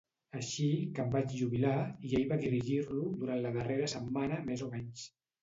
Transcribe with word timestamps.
Així 0.37 0.69
que 0.95 1.03
em 1.03 1.11
vaig 1.15 1.35
jubilar 1.41 1.73
i 2.07 2.15
ell 2.21 2.25
va 2.31 2.39
dirigir-lo 2.45 3.05
durant 3.21 3.45
la 3.45 3.53
darrera 3.59 3.93
setmana 3.95 4.43
més 4.51 4.67
o 4.71 4.73
menys. 4.75 5.07